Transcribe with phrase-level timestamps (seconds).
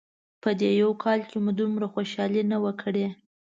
[0.43, 3.05] په دې یو کال مو دومره خوشحالي نه وه کړې.